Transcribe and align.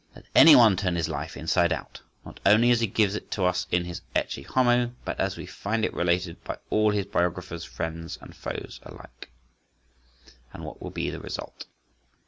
Let 0.15 0.25
anyone 0.33 0.77
turn 0.77 0.95
his 0.95 1.07
life 1.09 1.37
inside 1.37 1.71
out, 1.71 2.01
not 2.25 2.39
only 2.43 2.71
as 2.71 2.79
he 2.81 2.87
gives 2.87 3.13
it 3.13 3.29
to 3.33 3.45
us 3.45 3.67
in 3.69 3.85
his 3.85 4.01
Ecce 4.15 4.41
Homo, 4.43 4.93
but 5.05 5.19
as 5.19 5.37
we 5.37 5.45
find 5.45 5.85
it 5.85 5.93
related 5.93 6.43
by 6.43 6.57
all 6.71 6.89
his 6.89 7.05
biographers, 7.05 7.63
friends 7.65 8.17
and 8.19 8.35
foes 8.35 8.79
alike, 8.81 9.29
and 10.53 10.63
what 10.65 10.81
will 10.81 10.89
be 10.89 11.11
the 11.11 11.19
result? 11.19 11.67